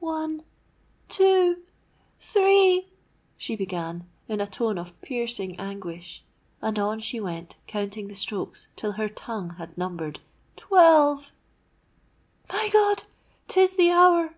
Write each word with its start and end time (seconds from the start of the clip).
'One—two—three,' 0.00 2.88
she 3.36 3.54
began 3.56 4.08
in 4.26 4.40
a 4.40 4.46
tone 4.46 4.78
of 4.78 4.98
piercing 5.02 5.60
anguish; 5.60 6.24
and 6.62 6.78
on 6.78 6.98
she 6.98 7.20
went 7.20 7.56
counting 7.66 8.08
the 8.08 8.14
strokes 8.14 8.68
till 8.74 8.92
her 8.92 9.10
tongue 9.10 9.56
had 9.58 9.76
numbered 9.76 10.20
twelve! 10.56 11.30
'My 12.50 12.70
God! 12.72 13.02
'tis 13.48 13.76
the 13.76 13.90
hour!' 13.90 14.34